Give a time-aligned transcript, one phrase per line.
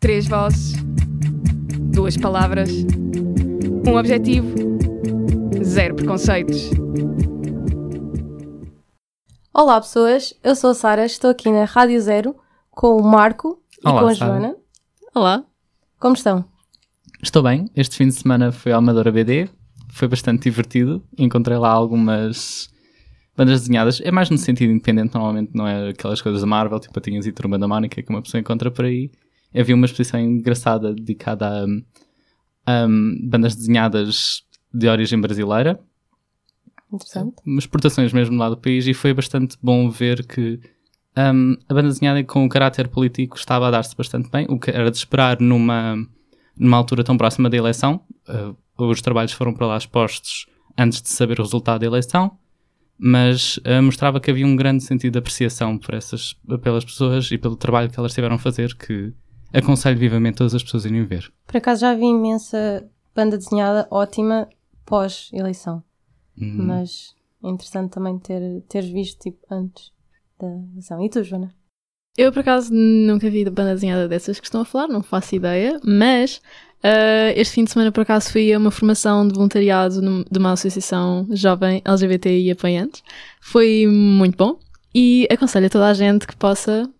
[0.00, 0.72] Três vozes,
[1.92, 2.70] duas palavras,
[3.86, 4.48] um objetivo,
[5.62, 6.70] zero preconceitos.
[9.52, 12.34] Olá pessoas, eu sou a Sara, estou aqui na Rádio Zero
[12.70, 14.30] com o Marco Olá, e com a Sara.
[14.30, 14.56] Joana.
[15.14, 15.44] Olá.
[15.98, 16.46] Como estão?
[17.22, 17.70] Estou bem.
[17.76, 19.50] Este fim de semana fui à Amadora BD.
[19.90, 21.04] Foi bastante divertido.
[21.18, 22.70] Encontrei lá algumas
[23.36, 24.00] bandas desenhadas.
[24.02, 27.32] É mais no sentido independente, normalmente não é aquelas coisas da Marvel, tipo Patinhas e
[27.32, 29.10] Turma da Mónica, que uma pessoa encontra por aí.
[29.54, 31.66] Havia uma exposição engraçada dedicada
[32.66, 32.86] a,
[33.22, 35.80] bandas desenhadas de origem brasileira.
[36.92, 37.36] Interessante.
[37.58, 40.58] exportações mesmo lá do país e foi bastante bom ver que
[41.16, 44.70] um, a banda desenhada com o caráter político estava a dar-se bastante bem, o que
[44.70, 45.96] era de esperar numa,
[46.56, 48.00] numa altura tão próxima da eleição.
[48.28, 52.36] Uh, os trabalhos foram para lá expostos antes de saber o resultado da eleição,
[52.98, 57.38] mas uh, mostrava que havia um grande sentido de apreciação por essas, pelas pessoas e
[57.38, 59.12] pelo trabalho que elas tiveram a fazer, que
[59.52, 61.32] aconselho vivamente todas as pessoas a irem ver.
[61.46, 64.48] Por acaso já vi imensa banda desenhada ótima
[64.86, 65.82] pós-eleição,
[66.40, 66.64] Hum.
[66.66, 69.92] mas é interessante também ter, teres visto tipo antes
[70.38, 71.02] da eleição.
[71.04, 71.54] E tu, Joana?
[72.18, 75.80] Eu, por acaso, nunca vi banda desenhada dessas que estão a falar, não faço ideia,
[75.84, 76.40] mas
[76.82, 80.38] ah, este fim de semana, por acaso, fui a uma formação de voluntariado num- de
[80.38, 83.02] uma associação jovem LGBTI e apoiantes.
[83.40, 84.58] Foi muito bom
[84.94, 86.90] e aconselho a toda a gente que possa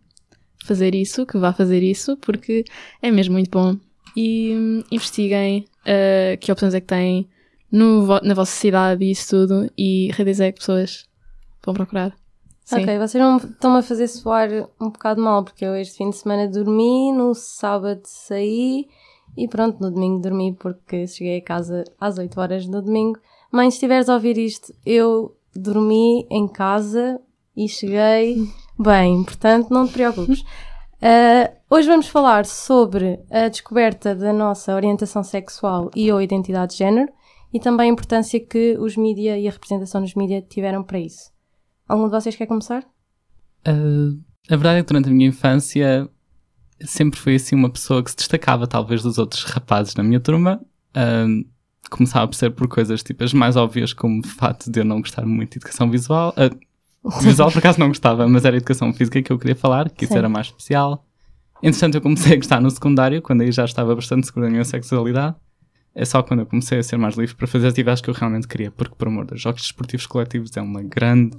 [0.71, 2.65] fazer isso, que vá fazer isso, porque
[3.03, 3.77] é mesmo muito bom.
[4.17, 7.29] E hum, investiguem ah, que opções é que têm
[7.71, 11.09] no na vossa cidade e isso tudo e redes é que pessoas
[11.65, 12.17] vão procurar.
[12.65, 12.83] Sim.
[12.83, 14.49] Ok, vocês não estão-me a fazer soar
[14.81, 18.87] um bocado mal, porque eu este fim de semana dormi, no sábado saí
[19.37, 23.19] e pronto, no domingo dormi porque cheguei a casa às 8 horas no domingo.
[23.51, 27.21] Mãe, se estiveres a ouvir isto, eu dormi em casa
[27.57, 28.37] e cheguei
[28.83, 30.45] bem, portanto não te preocupes.
[31.03, 36.79] Ah, hoje vamos falar sobre a descoberta da nossa orientação sexual e ou identidade de
[36.79, 37.13] género
[37.53, 41.31] e também a importância que os mídia e a representação nos mídia tiveram para isso.
[41.89, 42.85] Algum de vocês quer começar?
[43.67, 44.19] Uh,
[44.49, 46.09] a verdade é que durante a minha infância
[46.81, 50.61] sempre fui assim uma pessoa que se destacava talvez dos outros rapazes na minha turma.
[50.91, 51.45] Uh,
[51.91, 55.01] começava por ser por coisas tipo as mais óbvias, como o facto de eu não
[55.01, 56.33] gostar muito de educação visual.
[56.37, 56.57] Uh,
[57.23, 60.13] visual por acaso não gostava, mas era educação física que eu queria falar, que isso
[60.13, 60.19] Sim.
[60.19, 61.05] era mais especial.
[61.63, 64.65] Entretanto, eu comecei a gostar no secundário, quando aí já estava bastante segura da minha
[64.65, 65.37] sexualidade.
[65.95, 68.47] É só quando eu comecei a ser mais livre para fazer atividades que eu realmente
[68.47, 71.37] queria, porque, por amor de Deus, jogos desportivos coletivos é uma grande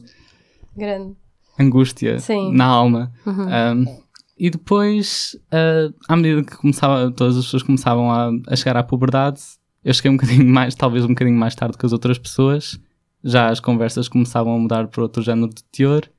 [0.75, 1.15] Grande.
[1.59, 2.53] angústia Sim.
[2.53, 3.11] na alma.
[3.25, 3.45] Uhum.
[3.47, 4.01] Um,
[4.37, 8.83] e depois, uh, à medida que começava, todas as pessoas começavam a, a chegar à
[8.83, 9.39] puberdade,
[9.83, 12.79] eu cheguei um bocadinho mais, talvez um bocadinho mais tarde que as outras pessoas.
[13.23, 16.09] Já as conversas começavam a mudar para outro género de teor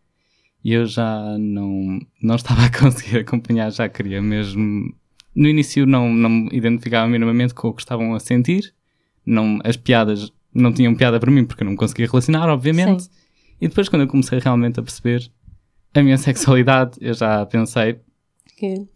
[0.64, 4.94] e eu já não, não estava a conseguir acompanhar, já queria mesmo.
[5.34, 8.72] No início não, não me identificava minimamente com o que estavam a sentir,
[9.24, 13.04] não, as piadas não tinham piada para mim porque eu não me conseguia relacionar, obviamente.
[13.04, 13.10] Sim.
[13.60, 15.30] E depois, quando eu comecei realmente a perceber
[15.94, 18.00] a minha sexualidade, eu já pensei,
[18.58, 18.86] Que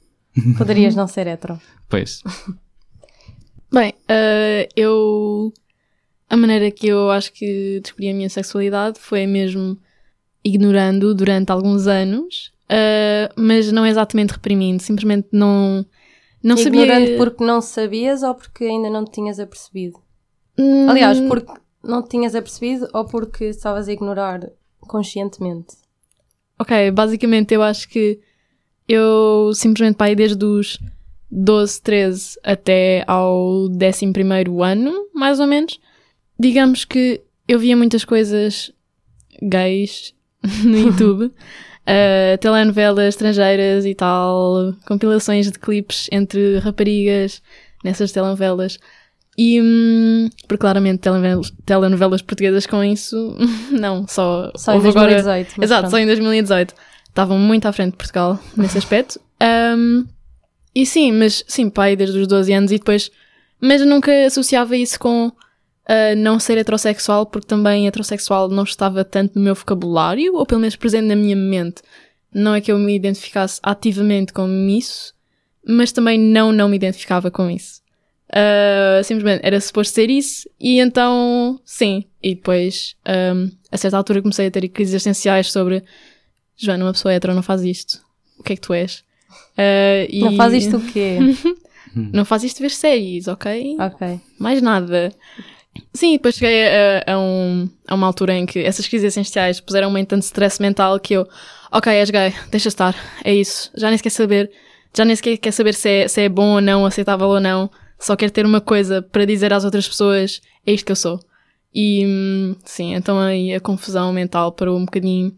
[0.58, 1.58] poderias não ser hetero.
[1.88, 2.22] pois,
[3.72, 5.52] Bem, eh, eu.
[6.28, 9.78] A maneira que eu acho que descobri a minha sexualidade foi mesmo
[10.44, 15.84] ignorando durante alguns anos, eh, mas não exatamente reprimindo, simplesmente não.
[16.42, 17.18] Não Ignorante sabia.
[17.18, 19.98] porque não sabias ou porque ainda não te tinhas apercebido?
[20.58, 24.40] Hum, Aliás, porque não te tinhas apercebido ou porque estavas a ignorar
[24.80, 25.76] conscientemente?
[26.58, 28.20] Ok, basicamente eu acho que
[28.88, 30.78] eu simplesmente pai desde os
[31.30, 35.80] 12, 13 até ao 11 ano, mais ou menos.
[36.38, 38.72] Digamos que eu via muitas coisas
[39.42, 40.14] gays
[40.64, 47.42] no YouTube, uh, telenovelas estrangeiras e tal, compilações de clipes entre raparigas
[47.84, 48.78] nessas telenovelas.
[49.38, 53.36] E, hum, porque claramente telenovelas, telenovelas portuguesas com isso,
[53.70, 55.54] não, só, Só em houve agora- 2018.
[55.58, 55.90] mas Exato, pronto.
[55.90, 56.74] só em 2018.
[57.08, 59.18] Estavam muito à frente de Portugal nesse aspecto.
[59.76, 60.04] Um,
[60.74, 63.10] e sim, mas sim, pai desde os 12 anos e depois.
[63.60, 65.32] Mas eu nunca associava isso com
[65.88, 70.60] ah, não ser heterossexual, porque também heterossexual não estava tanto no meu vocabulário, ou pelo
[70.60, 71.82] menos presente na minha mente.
[72.32, 75.14] Não é que eu me identificasse ativamente com isso,
[75.66, 77.80] mas também não, não me identificava com isso.
[78.32, 82.04] Ah, simplesmente era suposto ser isso, e então, sim.
[82.22, 85.84] E depois, ahm, a certa altura, comecei a ter crises existenciais sobre
[86.56, 88.00] Joana, uma pessoa hetero não faz isto.
[88.38, 89.04] O que é que tu és?
[89.56, 91.18] Ah, e- Não faz isto o quê?
[92.12, 93.76] Não faz isto ver séries, ok?
[93.80, 94.20] ok.
[94.38, 95.10] Mais nada.
[95.92, 100.00] Sim, depois cheguei a, a um- a uma altura em que essas crises essenciais puseram-me
[100.00, 101.28] em tanto stress mental que eu,
[101.72, 102.94] ok, és gay, deixa estar,
[103.24, 104.50] é isso, já nem se quer saber
[104.96, 107.70] já nem sequer quer saber se é, se é bom ou não, aceitável ou não,
[107.98, 111.20] só quer ter uma coisa para dizer às outras pessoas: é isto que eu sou.
[111.74, 115.36] E hum, sim, então aí a confusão mental parou um bocadinho.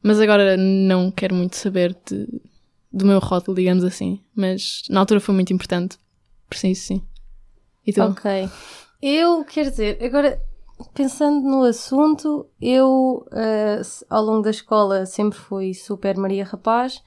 [0.00, 2.28] Mas agora não quero muito saber de,
[2.92, 4.20] do meu rótulo, digamos assim.
[4.36, 5.96] Mas na altura foi muito importante.
[6.48, 7.02] Preciso, sim.
[7.84, 8.02] E tu?
[8.02, 8.48] Ok.
[9.02, 10.40] Eu, quer dizer, agora
[10.94, 13.26] pensando no assunto, eu
[13.80, 17.02] s- ao longo da escola sempre fui super Maria Rapaz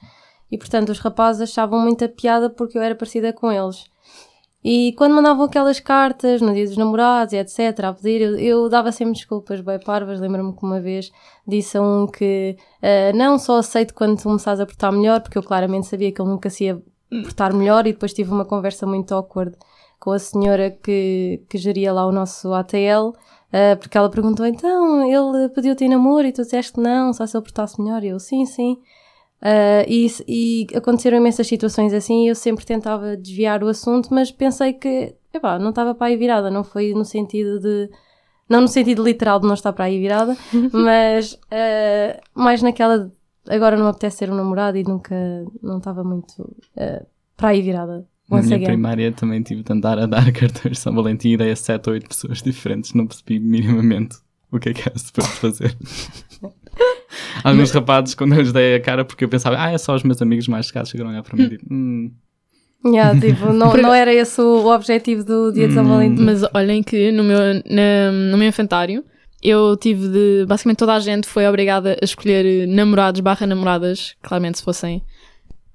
[0.50, 3.84] e portanto os rapazes achavam muita piada porque eu era parecida com eles.
[4.64, 7.84] E quando mandavam aquelas cartas no dia dos namorados e etc.
[7.88, 10.20] a pedir, eu, eu dava sempre desculpas bem parvas.
[10.20, 11.12] Lembro-me que uma vez
[11.46, 15.38] disse a um que eh, não só aceito quando tu começares a portar melhor, porque
[15.38, 16.82] eu claramente sabia que ele nunca se ia
[17.22, 19.56] portar melhor e depois tive uma conversa muito awkward
[19.98, 23.12] com a senhora que, que geria lá o nosso ATL,
[23.52, 27.26] ah, porque ela perguntou, então, ele pediu-te em namoro e tu disseste que não, só
[27.26, 28.02] se ele portasse melhor.
[28.04, 28.78] E eu, sim, sim.
[29.40, 34.30] Ah, e, e aconteceram imensas situações assim e eu sempre tentava desviar o assunto, mas
[34.30, 37.90] pensei que, epá, não estava para aí virada, não foi no sentido de...
[38.48, 40.36] Não no sentido literal de não estar para aí virada,
[40.72, 42.98] mas ah, mais naquela...
[42.98, 43.16] de,
[43.48, 45.14] Agora não apetece ser um namorado e nunca...
[45.62, 47.04] Não estava muito ah,
[47.36, 48.06] para aí virada.
[48.30, 48.66] Na minha again.
[48.66, 51.86] primária também tive de andar a dar cartões de São Valentim e dei a 7
[51.88, 52.92] ou 8 pessoas diferentes.
[52.94, 54.16] Não percebi minimamente
[54.50, 55.76] o que é que era suposto fazer.
[57.44, 60.02] Alguns rapazes, quando eu lhes dei a cara, porque eu pensava, ah, é só os
[60.02, 62.10] meus amigos mais chegados chegaram a olhar para mim e digo, hum,
[62.84, 65.88] Yeah, tipo, não, não era esse o objetivo do dia de São Hum.
[65.88, 66.22] Valentim.
[66.22, 69.02] Mas olhem que no meu, na- no meu infantário
[69.42, 70.44] eu tive de.
[70.46, 75.02] Basicamente toda a gente foi obrigada a escolher eh, namorados barra namoradas, claramente se fossem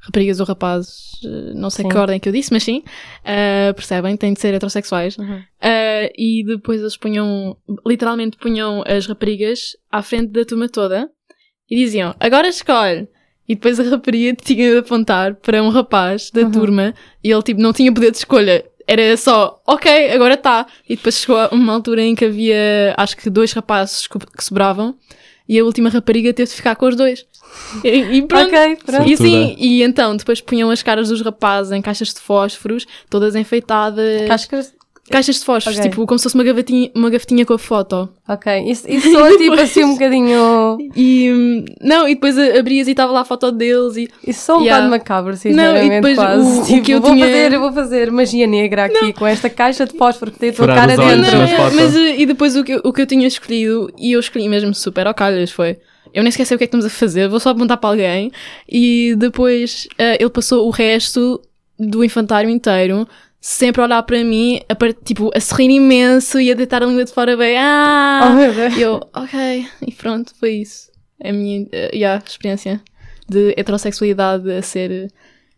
[0.02, 1.90] raparigas ou rapazes, eh, não sei Sim.
[1.90, 2.84] que ordem que eu disse, mas sim,
[3.24, 5.18] eh, percebem, têm de ser heterossexuais.
[5.18, 5.42] Uhum.
[5.62, 7.56] Eh, e depois eles punham,
[7.86, 11.10] literalmente punham as raparigas à frente da turma toda
[11.70, 13.08] e diziam: agora escolhe.
[13.48, 16.52] E depois a rapariga tinha de apontar para um rapaz da Uhum.
[16.52, 16.94] turma
[17.24, 18.64] e ele tipo não tinha poder de escolha.
[18.88, 20.66] Era só, ok, agora tá.
[20.90, 24.96] E depois chegou a uma altura em que havia, acho que dois rapazes que sobravam
[25.48, 27.26] e a última rapariga teve de ficar com os dois.
[27.84, 28.48] E, e pronto.
[28.48, 29.10] Ok, pronto.
[29.10, 29.56] E sim, Sortuda.
[29.60, 34.28] e então depois punham as caras dos rapazes em caixas de fósforos, todas enfeitadas.
[34.28, 34.74] Cascas.
[35.10, 35.90] Caixas de fósforos, Ok.
[35.90, 38.08] tipo como se fosse uma gavetinha, uma gavetinha com a foto.
[38.30, 40.78] Ok, isso, isso soa tipo assim um bocadinho.
[40.96, 44.62] E não, e depois abrias e estava lá a foto deles e Isso soa um
[44.62, 44.86] Yeah.
[44.86, 45.80] bocado macabro, sinceramente.
[45.80, 46.42] Não, e depois quase.
[46.60, 49.28] o- o tipo, que eu vou, tinha- fazer, eu vou fazer magia negra aqui com
[49.28, 51.38] esta caixa de fósforo que tem a tua Furar cara dentro.
[51.38, 54.48] Não, mas e depois o que, eu- o que eu tinha escolhido, e eu escolhi
[54.48, 55.78] mesmo super ao calhas, foi
[56.14, 58.32] eu nem sei o que é que estamos a fazer, vou só apontar para alguém,
[58.68, 61.42] e depois eh, ele passou o resto
[61.80, 63.08] do infantário inteiro
[63.40, 67.04] sempre a olhar para mim, a tipo, a sorrir imenso e a deitar a língua
[67.04, 68.34] de fora bem, Oh ah!
[68.38, 68.78] meu Deus.
[68.78, 70.92] E eu, ok, e pronto, foi isso.
[71.24, 72.82] A minha eh, yeah, experiência
[73.28, 75.12] de heterossexualidade a ser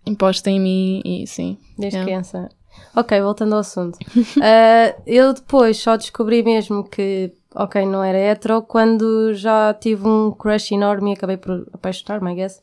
[0.06, 1.58] imposta em mim, e sim.
[1.78, 2.06] Desde Yeah.
[2.06, 2.50] criança.
[2.96, 3.98] Ok, voltando ao assunto.
[4.42, 10.32] Ah, eu depois só descobri mesmo que, ok, não era hetero quando já tive um
[10.32, 12.62] crush enorme e acabei por apaixonar-me, I guess,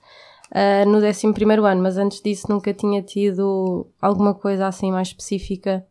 [0.52, 1.26] ah, no 11
[1.66, 5.86] ano, mas antes disso nunca tinha tido alguma coisa assim mais específica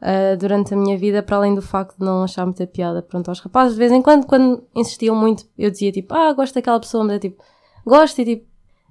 [0.00, 3.02] ah, durante a minha vida, para além do facto de não achar muita piada.
[3.02, 6.54] Pronto, aos rapazes, de vez em quando, quando insistiam muito, eu dizia tipo, ah, gosto
[6.54, 7.42] daquela pessoa, mas é tipo,
[7.84, 8.46] gosto e tipo,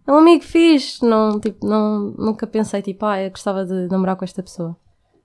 [0.07, 4.15] é um amigo fixe, não, tipo, não, nunca pensei tipo, ah, eu gostava de namorar
[4.15, 4.75] com esta pessoa.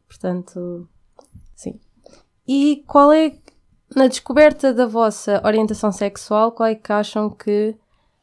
[0.08, 0.88] Portanto,
[1.54, 1.78] sim.
[2.46, 3.32] E qual é,
[3.94, 7.74] na descoberta da vossa orientação sexual, qual é que acham que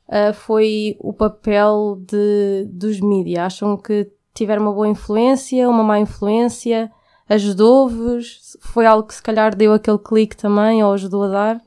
[0.07, 3.39] ah, foi o papel de, dos mídias?
[3.39, 6.91] Acham que tiveram uma boa influência, uma má influência?
[7.27, 8.55] Ajudou-vos?
[8.61, 11.61] Foi algo que se calhar deu aquele clique também ou ajudou a dar?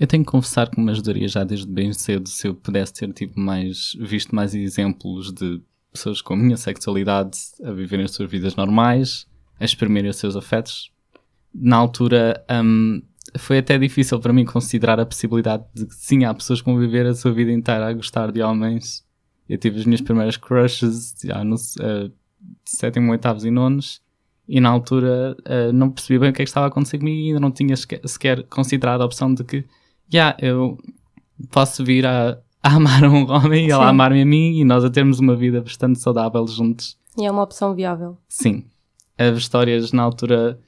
[0.00, 3.12] Eu tenho que confessar que me ajudaria já desde bem cedo se eu pudesse ter
[3.12, 5.60] tipo mais visto mais exemplos de
[5.92, 9.26] pessoas com a minha sexualidade a viverem as suas vidas normais,
[9.58, 10.92] a exprimirem os seus afetos.
[11.60, 13.02] Na altura hum,
[13.36, 16.78] foi até difícil para mim considerar a possibilidade de que sim, há pessoas que vão
[16.78, 19.04] viver a sua vida inteira a gostar de homens.
[19.48, 22.12] Eu tive as minhas primeiras crushes já no uh,
[22.64, 24.00] sétimo, oitavos e nonos
[24.48, 27.18] e na altura uh, não percebi bem o que é que estava a acontecer comigo
[27.18, 29.64] e ainda não tinha sequer, considerado a opção de que
[30.08, 30.78] já, eu
[31.50, 33.90] posso vir a, a amar um homem e ela Sim.
[33.90, 36.96] amar-me a mim e nós a termos uma vida bastante saudável juntos.
[37.18, 38.16] E é uma opção viável.
[38.26, 38.64] Sim.
[39.18, 40.58] As histórias, na altura,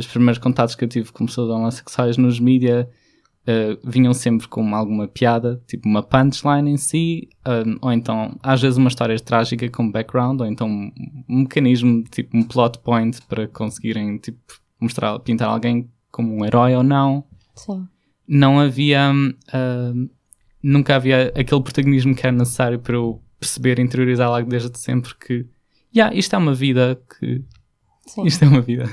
[0.00, 2.88] os primeiros contatos que eu tive com pessoas homossexuais nos mídia
[3.46, 8.60] eh, vinham sempre com alguma piada, tipo uma punchline em si, um, ou então, às
[8.60, 10.92] vezes, uma história trágica com background, ou então um,
[11.28, 14.38] um mecanismo, tipo um plot point para conseguirem, tipo,
[14.78, 17.88] mostrar, pintar alguém como um herói ou não Sim.
[18.28, 19.10] não havia.
[19.10, 20.08] hum,
[20.62, 25.46] nunca havia aquele protagonismo que era necessário para eu perceber, interiorizar lá desde sempre que
[25.96, 27.42] yeah, isto é uma vida que
[28.06, 28.26] Sim.
[28.26, 28.84] isto é uma vida.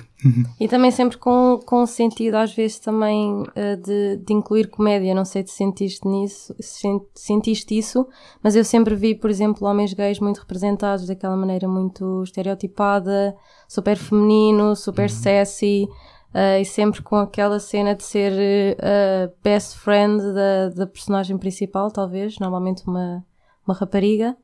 [0.60, 5.14] E também sempre com, com o sentido, às vezes, também eh, de, de incluir comédia.
[5.14, 8.08] Não sei se sentiste nisso, se sen- sentiste isso,
[8.42, 13.36] mas eu sempre vi, por exemplo, homens gays muito representados daquela maneira muito estereotipada,
[13.68, 15.88] super feminino, super sassy,
[16.34, 21.92] eh, e sempre com aquela cena de ser a best friend da, da personagem principal,
[21.92, 23.24] talvez, normalmente uma,
[23.68, 24.36] uma rapariga.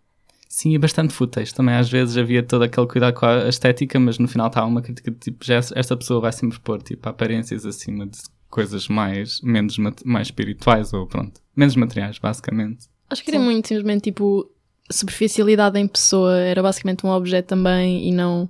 [0.54, 1.52] Sim, e bastante fúteis.
[1.52, 4.84] Também às vezes havia todo aquele cuidado com a estética, mas no final estava uma
[4.84, 8.20] crítica de tipo, já esta pessoa vai sempre pôr tipo, aparências acima de
[8.52, 12.86] coisas mais, menos, mais espirituais ou pronto, menos materiais, basicamente.
[13.10, 14.48] Acho que era muito simplesmente tipo
[14.92, 18.48] superficialidade em pessoa, era basicamente um objeto também e não.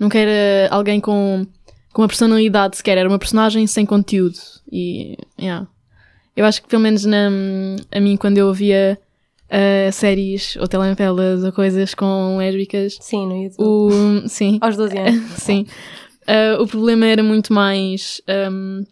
[0.00, 1.46] Nunca era alguém com,
[1.92, 4.40] com uma personalidade sequer, era uma personagem sem conteúdo.
[4.70, 5.16] E.
[5.38, 5.68] Yeah.
[6.34, 7.30] Eu acho que pelo menos na,
[7.92, 8.98] a mim, quando eu via
[9.50, 13.66] ah, séries ou telenovelas ou coisas com lésbicas, Sim, no YouTube.
[13.66, 14.28] o.
[14.28, 14.58] Sim.
[14.60, 15.30] Aos 12 anos.
[15.38, 15.66] Sim.
[16.22, 18.84] Uh, o problema era muito mais um,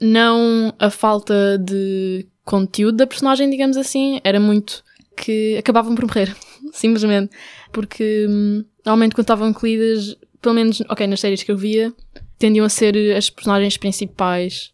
[0.00, 4.82] não a falta de conteúdo da personagem, digamos assim, era muito
[5.14, 6.34] que acabavam por morrer,
[6.72, 7.30] simplesmente.
[7.70, 11.92] Porque hum, normalmente quando estavam incluídas, pelo menos, ok, nas séries que eu via,
[12.38, 14.72] tendiam a ser as personagens principais.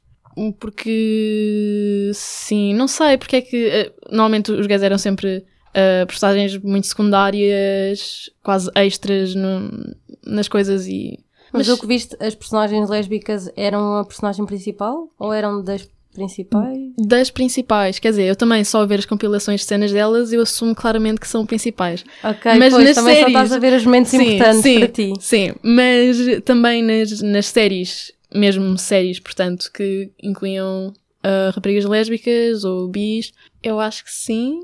[0.58, 5.44] Porque sim, não sei porque é que eh, normalmente os gays eram sempre
[5.74, 9.94] eh, personagens muito secundárias, quase extras no-
[10.26, 11.18] nas coisas e
[11.52, 15.88] Mas, Mas- o que viste, as personagens lésbicas eram a personagem principal ou eram das
[16.14, 16.78] principais?
[16.96, 20.42] Das principais, quer dizer, eu também só a ver as compilações de cenas delas, eu
[20.42, 22.04] assumo claramente que são principais.
[22.22, 24.88] Ok, Mas pois, nas também séries- só estás a ver os momentos importantes sim, para
[24.88, 25.12] ti.
[25.20, 32.88] Sim, mas também nas, nas séries, mesmo séries, portanto, que incluíam ah, raparigas lésbicas ou
[32.88, 33.32] bis,
[33.62, 34.60] eu acho que sim.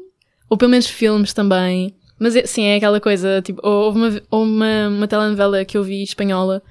[0.49, 1.95] Ou pelo menos filmes também.
[2.19, 6.03] Mas é- sim, é aquela coisa, tipo, houve uma, uma, uma telenovela que eu vi
[6.03, 6.63] espanhola,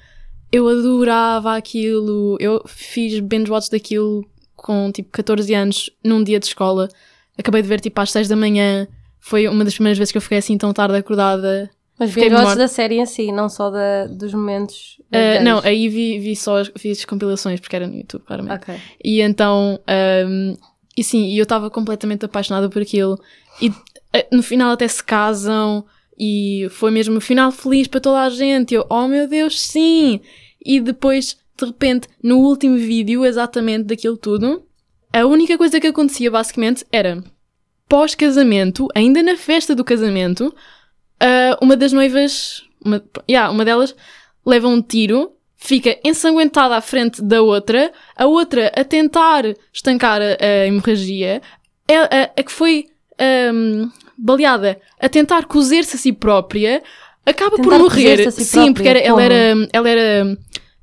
[0.52, 4.26] eu adorava aquilo, eu fiz binge watch daquilo
[4.56, 6.88] com tipo 14 anos num dia de escola,
[7.38, 8.88] acabei de ver tipo às 6 da manhã,
[9.20, 11.70] foi uma das primeiras vezes que eu fiquei assim tão tarde acordada.
[11.98, 12.56] Mas Fiquei vi morta.
[12.56, 15.02] da série em si, não só da, dos momentos.
[15.12, 15.44] Ah, gays.
[15.44, 18.56] não, aí vi, vi só as, vi as compilações porque era no YouTube, claramente.
[18.56, 18.76] Ok.
[19.04, 20.56] E então, ahm,
[20.98, 23.18] e sim, eu estava completamente apaixonada por aquilo.
[23.62, 23.72] E
[24.12, 25.86] eh, no final até se casam
[26.20, 28.74] e foi mesmo um final feliz para toda a gente.
[28.74, 30.20] Eu, oh meu Deus, sim!
[30.66, 34.64] E depois, de repente, no último vídeo, exatamente daquilo tudo,
[35.14, 37.24] a única coisa que acontecia basicamente era
[37.88, 40.54] pós-casamento, ainda na festa do casamento,
[41.20, 43.96] ah, uma das noivas, uma, yeah, uma delas
[44.46, 49.44] leva um tiro, fica ensanguentada à frente da outra, a outra a tentar
[49.74, 51.42] estancar a, a hemorragia,
[51.90, 52.86] a, a- a que foi
[53.20, 56.84] ahm, baleada a tentar cozer-se a si própria,
[57.26, 58.18] acaba por Tentar morrer.
[58.18, 60.38] cozer-se a si Sim, porque era, própria, ela era, ela era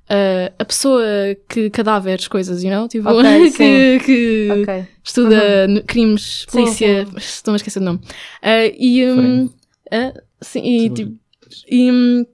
[0.09, 1.03] ah, a pessoa
[1.49, 2.89] que cadáveres, coisas, you know?
[2.89, 4.85] Tipo, Ok, que, que Ok.
[5.05, 8.01] estuda no- crimes, Sim, polícia, estou a esquecer o nome.
[8.43, 9.55] Ah, e, Forense.
[9.93, 11.13] Ah, sim, e, tipo,
[11.71, 12.27] e,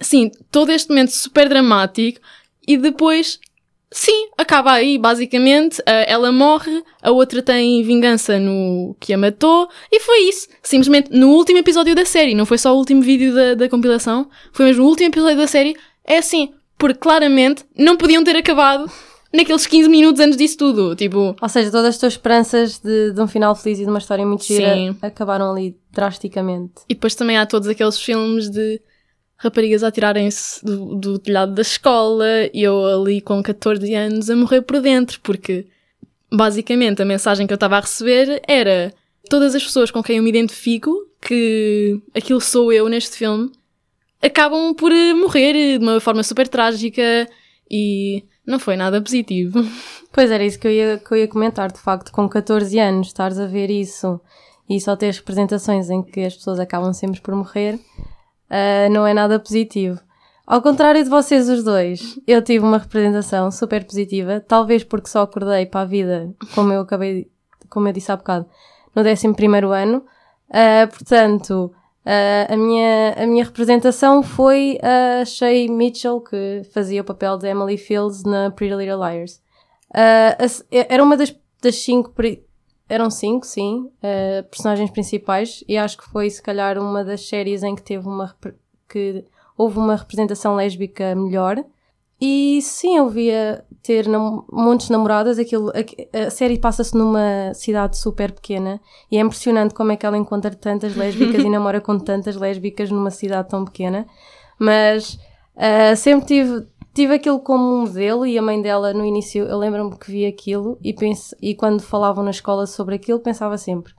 [0.00, 2.20] sim, todo este momento super dramático
[2.66, 3.38] e depois,
[3.90, 9.68] sim, acaba aí, basicamente, ah, ela morre, a outra tem vingança no que a matou
[9.90, 10.48] e foi isso.
[10.62, 14.30] Simplesmente no último episódio da série, não foi só o último vídeo da, da compilação,
[14.52, 18.90] foi mesmo o último episódio da série, é assim, porque claramente não podiam ter acabado
[19.32, 21.34] naqueles 15 minutos antes disso tudo, tipo...
[21.40, 24.26] Ou seja, todas as tuas esperanças de, de um final feliz e de uma história
[24.26, 24.96] muito gira Sim.
[25.00, 26.82] acabaram ali drasticamente.
[26.88, 28.80] E depois também há todos aqueles filmes de
[29.36, 34.36] raparigas a tirarem-se do, do telhado da escola e eu ali com 14 anos a
[34.36, 35.66] morrer por dentro, porque
[36.32, 38.94] basicamente a mensagem que eu estava a receber era
[39.28, 43.50] todas as pessoas com quem eu me identifico, que aquilo sou eu neste filme,
[44.20, 47.28] acabam por morrer de uma forma super trágica
[47.68, 49.60] e não foi nada positivo.
[50.12, 53.06] Pois era isso que eu ia, que eu ia comentar, de facto, com 14 anos,
[53.06, 54.20] estares a ver isso
[54.68, 57.78] e só teres representações em que as pessoas acabam sempre por morrer,
[58.50, 60.00] ah, não é nada positivo.
[60.46, 65.22] Ao contrário de vocês os dois, eu tive uma representação super positiva, talvez porque só
[65.22, 67.30] acordei para a vida, como eu acabei,
[67.70, 68.46] como eu disse há bocado,
[68.94, 69.26] no 11
[69.72, 70.04] ano.
[70.50, 71.72] Ah, portanto,
[72.04, 77.48] ah, a, minha, a minha representação foi a Shay Mitchell, que fazia o papel de
[77.48, 79.40] Emily Fields na Pretty Little Liars.
[80.48, 82.12] Se- era uma das, das cinco,
[82.88, 87.62] eram cinco, sim, ah, personagens principais, e acho que foi se calhar uma das séries
[87.62, 88.34] em que teve uma,
[88.88, 89.24] que
[89.56, 91.62] houve uma representação lésbica melhor.
[92.24, 95.40] E sim, eu via ter nam montes de namoradas.
[95.40, 100.06] Aquilo, a, a série passa-se numa cidade super pequena e é impressionante como é que
[100.06, 104.06] ela encontra tantas lésbicas e namora com tantas lésbicas numa cidade tão pequena.
[104.56, 105.14] Mas
[105.56, 109.58] uh, sempre tive, tive aquilo como um modelo e a mãe dela, no início, eu
[109.58, 113.94] lembro-me que vi aquilo e, pense, e quando falavam na escola sobre aquilo, pensava sempre: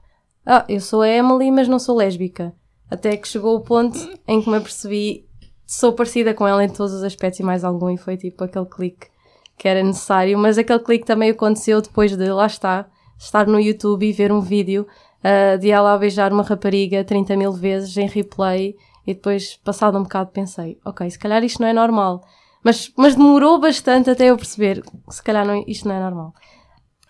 [0.46, 2.54] Ah, eu sou a Emily, mas não sou lésbica.
[2.90, 5.26] Até que chegou o ponto em que me apercebi
[5.66, 8.66] sou parecida com ela em todos os aspectos e mais algum, e foi tipo aquele
[8.66, 9.08] clique
[9.56, 12.86] que era necessário, mas aquele clique também aconteceu depois de, lá está,
[13.18, 14.86] estar no YouTube e ver um vídeo
[15.20, 19.98] uh, de ela a beijar uma rapariga 30 mil vezes em replay, e depois, passado
[19.98, 22.24] um bocado, pensei, ok, se calhar isto não é normal.
[22.62, 26.32] Mas, mas demorou bastante até eu perceber que se calhar não, isto não é normal.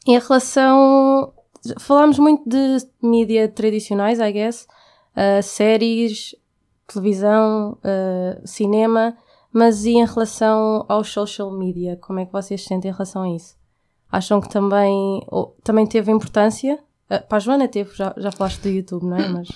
[0.06, 1.32] Em relação.
[1.78, 4.66] Falámos muito de mídia tradicionais, I guess.
[5.16, 6.34] Uh, séries,
[6.86, 9.16] televisão, uh, cinema,
[9.52, 11.96] mas e em relação aos social media?
[11.96, 13.56] Como é que vocês se sentem em relação a isso?
[14.10, 16.78] Acham que também, ou, também teve importância?
[17.10, 19.28] Uh, para a Joana teve, já, já falaste do YouTube, não é?
[19.28, 19.48] Mas...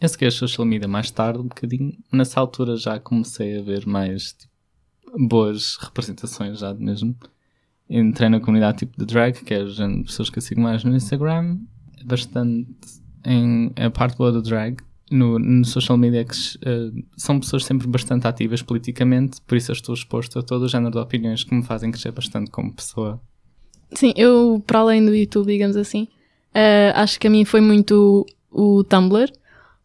[0.00, 1.92] Eu segui a social media mais tarde, um bocadinho.
[2.12, 4.52] Nessa altura já comecei a ver mais tipo,
[5.28, 7.14] boas representações já mesmo.
[7.88, 9.76] Entrei na comunidade tipo de drag, que é as
[10.06, 11.58] pessoas que eu sigo mais no Instagram.
[12.04, 12.68] Bastante
[13.24, 14.76] em a parte boa do drag
[15.14, 19.74] no, no social media que uh, são pessoas sempre bastante ativas politicamente, por isso eu
[19.74, 23.20] estou exposto a todo o género de opiniões que me fazem crescer bastante como pessoa.
[23.92, 26.08] Sim, eu, para além do YouTube, digamos assim,
[26.54, 29.30] uh, acho que a mim foi muito o Tumblr,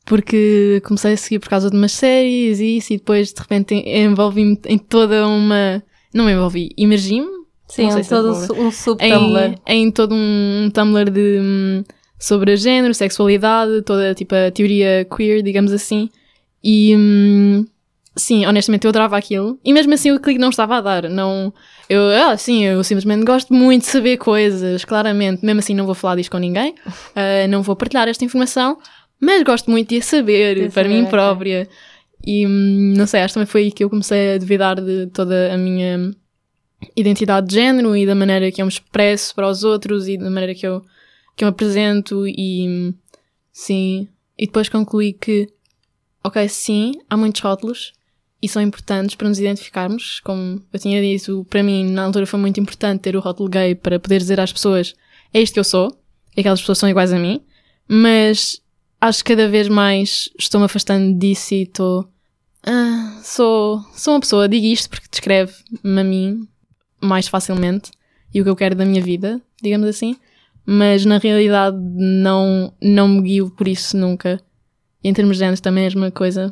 [0.05, 3.75] porque comecei a seguir por causa de umas séries e isso, e depois de repente
[3.75, 5.83] envolvi-me em toda uma.
[6.11, 7.39] Não me envolvi, imergi-me.
[7.67, 9.55] Sim, em todo um, um sub-Tumblr.
[9.67, 11.39] Em, em, todo um Tumblr de.
[11.39, 11.83] Um,
[12.19, 16.09] sobre género, sexualidade, toda tipo a teoria queer, digamos assim.
[16.61, 17.65] E hum,
[18.15, 19.57] sim, honestamente eu adorava aquilo.
[19.63, 21.09] E mesmo assim o clique não estava a dar.
[21.09, 21.53] Não,
[21.89, 25.45] eu, ah, sim, eu simplesmente gosto muito de saber coisas, claramente.
[25.45, 28.77] Mesmo assim não vou falar disto com ninguém, uh, não vou partilhar esta informação,
[29.19, 31.69] mas gosto muito de a saber de para saber, mim própria.
[32.27, 35.07] E hum, não sei, acho que também foi aí que eu comecei a duvidar de
[35.07, 36.11] toda a minha
[36.95, 40.29] identidade de género e da maneira que eu me expresso para os outros e da
[40.29, 40.81] maneira que eu
[41.39, 42.93] que eu apresento e
[43.49, 44.09] sim.
[44.37, 45.47] E depois concluí que,
[46.21, 47.93] ok, sim, há muitos rótulos
[48.41, 50.19] e são importantes para nos identificarmos.
[50.19, 53.73] Como eu tinha dito, para mim na altura foi muito importante ter o rótulo gay
[53.73, 54.93] para poder dizer às pessoas
[55.33, 55.97] é isto que eu sou,
[56.35, 57.41] e aquelas pessoas são iguais a mim,
[57.87, 58.61] mas
[58.99, 62.05] acho que cada vez mais estou-me afastando disso e estou.
[62.63, 66.47] Ah, sou, sou uma pessoa, digo isto porque descreve-me a mim
[66.99, 67.91] mais facilmente
[68.33, 70.17] e o que eu quero da minha vida, digamos assim
[70.71, 74.39] mas na realidade não, não me guio por isso nunca.
[75.03, 76.51] Em termos de géneros também é a mesma coisa.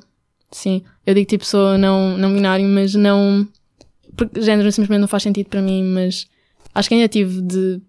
[0.51, 3.47] Sim, eu digo tipo sou não, não binário, mas não.
[4.15, 6.25] Porque género simplesmente não faz sentido para mim, mas
[6.73, 7.80] acho que ainda tive de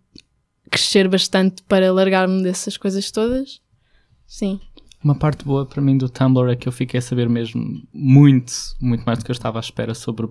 [0.70, 3.62] crescer bastante para largar-me dessas coisas todas.
[4.26, 4.60] Sim.
[5.02, 8.52] Uma parte boa para mim do Tumblr é que eu fiquei a saber mesmo muito,
[8.78, 10.28] muito mais do que eu estava à espera sobre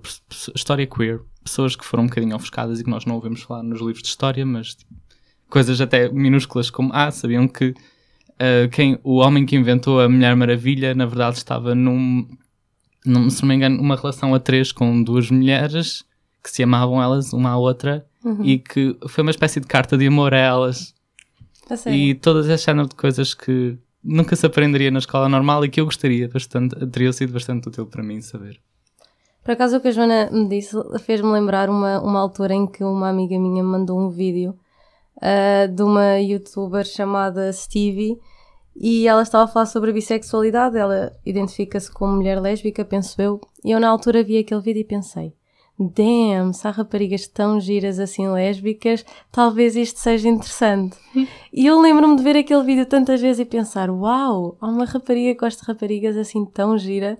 [0.53, 1.21] história queer.
[1.43, 4.09] Pessoas que foram um bocadinho ofuscadas e que nós não ouvimos falar nos livros de
[4.09, 4.93] história, mas tipo,
[5.49, 10.35] coisas até minúsculas como ah, sabiam que uh, quem, o homem que inventou a Mulher
[10.35, 12.27] Maravilha na verdade estava num,
[13.05, 16.03] num, se não me engano, uma relação a três com duas mulheres
[16.43, 18.43] que se amavam elas uma à outra uhum.
[18.43, 20.93] e que foi uma espécie de carta de amor a elas.
[21.87, 25.81] e todas essas género de coisas que nunca se aprenderia na escola normal e que
[25.81, 28.59] eu gostaria bastante, teria sido bastante útil para mim saber.
[29.43, 32.83] Por acaso o que a Joana me disse fez-me lembrar uma, uma altura em que
[32.83, 34.57] uma amiga minha me mandou um vídeo
[35.17, 38.19] uh, de uma youtuber chamada Stevie
[38.79, 40.77] e ela estava a falar sobre a bissexualidade.
[40.77, 43.41] Ela identifica-se como mulher lésbica, penso eu.
[43.65, 45.33] E eu na altura vi aquele vídeo e pensei:
[45.79, 50.95] damn, se há raparigas tão giras assim lésbicas, talvez isto seja interessante.
[51.51, 55.33] e eu lembro-me de ver aquele vídeo tantas vezes e pensar: uau, há uma rapariga
[55.33, 57.17] que gosta de raparigas assim tão gira.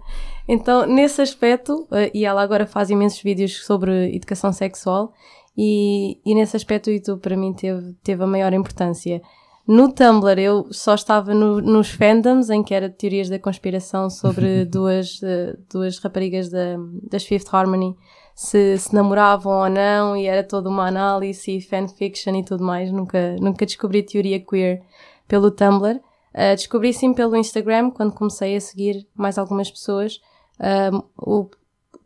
[0.48, 5.12] Então, nesse aspecto, ah, e ela agora faz imensos vídeos sobre educação sexual,
[5.58, 9.22] e, e nesse aspecto o YouTube para mim teve, teve a maior importância.
[9.68, 14.64] No Tumblr eu só estava no, nos fandoms, em que era teorias da conspiração sobre
[14.70, 16.78] duas, uh, duas raparigas da,
[17.10, 17.98] das Fifth Harmony,
[18.36, 22.92] se, se namoravam ou não, e era toda uma análise e fanfiction e tudo mais.
[22.92, 24.84] Nunca, nunca descobri teoria queer
[25.28, 25.98] pelo Tumblr.
[25.98, 30.22] Uh, descobri sim pelo Instagram, quando comecei a seguir mais algumas pessoas.
[30.60, 31.50] Uh, o,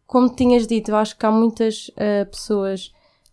[0.08, 1.90] como tinhas dito, eu acho que há muitas
[2.30, 2.92] pessoas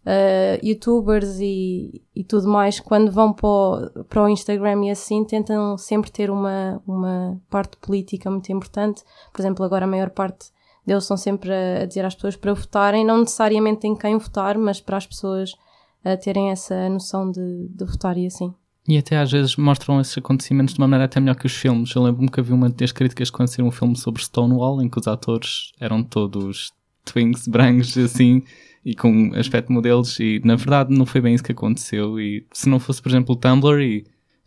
[0.09, 5.23] uh, youtubers e, e tudo mais, quando vão para o, para o Instagram e assim,
[5.25, 9.03] tentam sempre ter uma, uma parte política muito importante.
[9.33, 10.47] Por exemplo, agora a maior parte
[10.87, 14.57] Eles estão sempre a, a dizer às pessoas para votarem, não necessariamente em quem votar,
[14.57, 15.55] mas para as pessoas
[16.03, 18.55] a terem essa noção de, de votar e assim.
[18.87, 21.95] E até às vezes mostram esses acontecimentos de uma maneira até melhor que os filmes.
[21.95, 24.99] Eu lembro-me que havia uma das críticas quando saiu um filme sobre Stonewall, em que
[24.99, 26.73] os atores eram todos
[27.05, 28.43] twinks, brancos, assim,
[28.89, 32.19] e com aspecto modelos, e na verdade não foi bem isso que aconteceu.
[32.19, 34.07] E se não fosse, por exemplo, o Tumblr e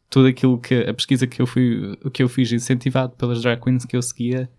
[0.09, 3.85] tudo aquilo que a pesquisa que eu, fui, que eu fiz incentivado pelas drag queens
[3.85, 4.49] que eu seguia,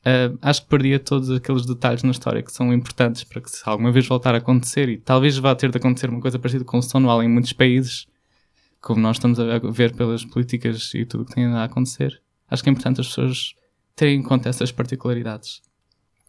[0.00, 3.62] uh, acho que perdia todos aqueles detalhes na história que são importantes para que se
[3.64, 6.78] alguma vez voltar a acontecer, e talvez vá ter de acontecer uma coisa parecida com
[6.78, 8.06] o Stonewall em muitos países
[8.80, 12.62] como nós estamos a ver pelas políticas e tudo o que tem a acontecer, acho
[12.62, 13.54] que é importante as pessoas
[13.94, 15.60] terem em conta essas particularidades.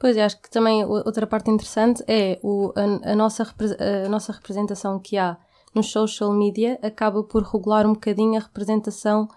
[0.02, 4.98] Pois, acho que também outra parte interessante é o, a, a, nossa, a nossa representação
[4.98, 5.38] que há
[5.76, 9.28] nos social media acaba por regular um bocadinho a representação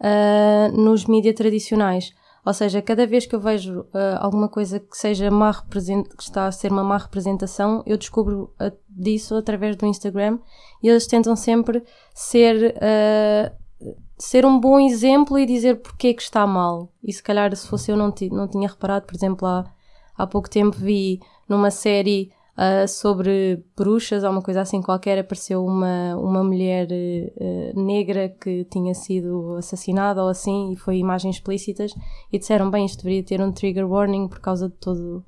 [0.00, 2.14] uh, nos mídias tradicionais.
[2.42, 6.46] Ou seja, cada vez que eu vejo uh, alguma coisa que seja má que está
[6.46, 10.38] a ser uma má representação, eu descubro uh, disso através do Instagram
[10.82, 11.84] e eles tentam sempre
[12.14, 16.90] ser, uh, ser um bom exemplo e dizer porque é que está mal.
[17.02, 19.73] E se calhar se fosse eu não, não tinha reparado, por exemplo, há,
[20.16, 25.64] há pouco tempo vi numa série uh, sobre bruxas ou uma coisa assim qualquer, apareceu
[25.64, 31.94] uma, uma mulher uh, negra que tinha sido assassinada ou assim, e foi imagens explícitas,
[32.32, 35.24] e disseram, bem, isto deveria ter um trigger warning por causa de todo,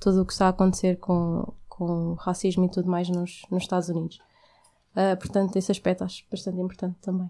[0.00, 3.88] tudo o que está a acontecer com, com racismo e tudo mais nos, nos Estados
[3.88, 4.18] Unidos.
[4.92, 7.28] Uh, portanto, esse aspecto acho bastante importante também.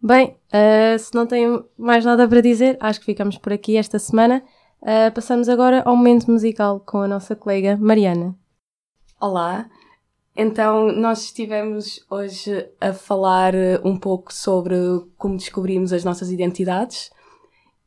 [0.00, 3.98] Bem, uh, se não tenho mais nada para dizer, acho que ficamos por aqui esta
[3.98, 4.42] semana.
[4.82, 8.36] Uh, passamos agora ao momento musical com a nossa colega Mariana.
[9.20, 9.70] Olá,
[10.36, 14.74] então nós estivemos hoje a falar um pouco sobre
[15.16, 17.12] como descobrimos as nossas identidades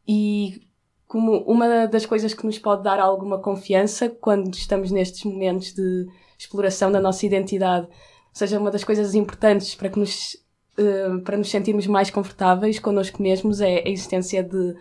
[0.08, 0.62] e
[1.06, 6.08] como uma das coisas que nos pode dar alguma confiança quando estamos nestes momentos de
[6.40, 7.92] exploração da nossa identidade, ou
[8.32, 10.38] seja, uma das coisas importantes para que nos,
[10.80, 14.78] uh, para nos sentirmos mais confortáveis connosco mesmos é a existência de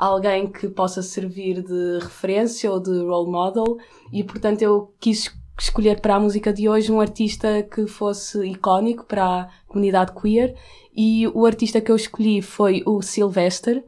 [0.00, 3.76] alguém que possa servir de referência ou de role model
[4.10, 9.04] e portanto eu quis escolher para a música de hoje um artista que fosse icónico
[9.04, 10.56] para a comunidade queer
[10.96, 13.84] e o artista que eu escolhi foi o Sylvester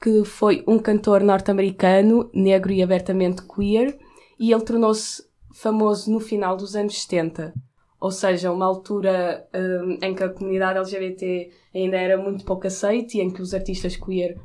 [0.00, 3.98] que foi um cantor norte-americano, negro e abertamente queer
[4.40, 7.52] e ele tornou-se famoso no final dos anos 70
[8.00, 13.18] ou seja, uma altura um, em que a comunidade LGBT ainda era muito pouco aceite
[13.18, 14.40] e em que os artistas queer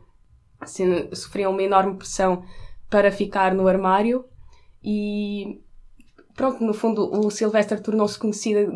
[0.60, 2.44] assim, sofriam uma enorme pressão
[2.90, 4.26] para ficar no armário
[4.84, 5.60] e
[6.36, 8.72] pronto, no fundo o Sylvester tornou-se conhecido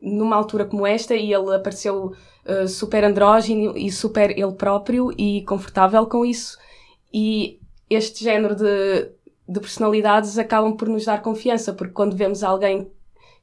[0.00, 2.12] numa altura como esta e ele apareceu
[2.44, 6.58] uh, super andrógeno e super ele próprio e confortável com isso.
[7.12, 9.10] E este género de,
[9.48, 12.90] de personalidades acabam por nos dar confiança porque quando vemos alguém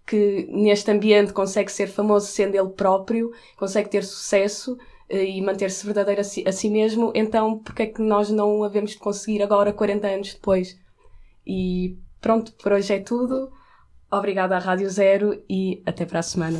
[0.05, 4.77] que neste ambiente consegue ser famoso sendo ele próprio, consegue ter sucesso,
[5.11, 8.63] e manter-se verdadeiro a si, a si, mesmo, então porque é que nós não o
[8.63, 10.79] havemos de conseguir agora, 40 anos depois?
[11.45, 13.51] E pronto, por hoje é tudo.
[14.11, 16.59] Obrigada à Rádio Zero e até para a semana.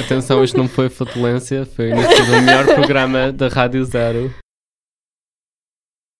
[0.00, 1.96] Atenção, isto não foi flatulência, foi o
[2.42, 4.32] melhor programa da Rádio Zero.